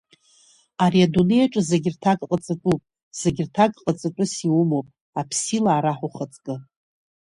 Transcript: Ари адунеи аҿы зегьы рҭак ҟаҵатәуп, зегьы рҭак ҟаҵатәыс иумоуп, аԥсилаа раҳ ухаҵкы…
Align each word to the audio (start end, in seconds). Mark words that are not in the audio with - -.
Ари 0.83 1.05
адунеи 1.07 1.45
аҿы 1.45 1.61
зегьы 1.69 1.89
рҭак 1.95 2.19
ҟаҵатәуп, 2.29 2.81
зегьы 3.19 3.43
рҭак 3.47 3.71
ҟаҵатәыс 3.83 4.33
иумоуп, 4.45 4.87
аԥсилаа 5.19 5.83
раҳ 5.83 5.99
ухаҵкы… 6.07 6.55